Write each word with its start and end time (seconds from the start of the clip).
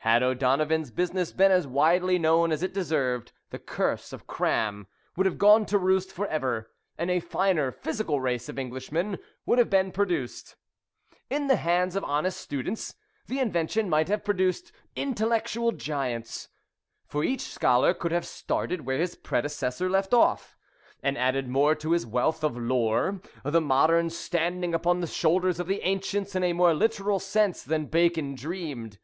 Had 0.00 0.22
O'Donovan's 0.22 0.90
business 0.90 1.32
been 1.32 1.50
as 1.50 1.66
widely 1.66 2.18
known 2.18 2.52
as 2.52 2.62
it 2.62 2.74
deserved, 2.74 3.32
the 3.48 3.58
curse 3.58 4.12
of 4.12 4.26
cram 4.26 4.86
would 5.16 5.24
have 5.24 5.38
gone 5.38 5.64
to 5.64 5.78
roost 5.78 6.12
for 6.12 6.26
ever, 6.26 6.70
and 6.98 7.10
a 7.10 7.18
finer 7.18 7.72
physical 7.72 8.20
race 8.20 8.50
of 8.50 8.58
Englishmen 8.58 9.18
would 9.46 9.56
have 9.58 9.70
been 9.70 9.90
produced. 9.90 10.54
In 11.30 11.46
the 11.46 11.56
hands 11.56 11.96
of 11.96 12.04
honest 12.04 12.38
students 12.38 12.94
the 13.26 13.38
invention 13.38 13.88
might 13.88 14.08
have 14.08 14.22
produced 14.22 14.70
intellectual 14.96 15.72
giants, 15.72 16.48
for 17.06 17.24
each 17.24 17.40
scholar 17.40 17.94
could 17.94 18.12
have 18.12 18.26
started 18.26 18.82
where 18.84 18.98
his 18.98 19.14
predecessor 19.14 19.88
left 19.88 20.12
off, 20.12 20.58
and 21.02 21.16
added 21.16 21.48
more 21.48 21.74
to 21.76 21.92
his 21.92 22.04
wealth 22.04 22.44
of 22.44 22.54
lore, 22.58 23.22
the 23.44 23.62
moderns 23.62 24.14
standing 24.14 24.74
upon 24.74 25.00
the 25.00 25.06
shoulders 25.06 25.58
of 25.58 25.66
the 25.66 25.80
ancients 25.80 26.36
in 26.36 26.44
a 26.44 26.52
more 26.52 26.74
literal 26.74 27.18
sense 27.18 27.62
than 27.62 27.86
Bacon 27.86 28.34
dreamed. 28.34 28.98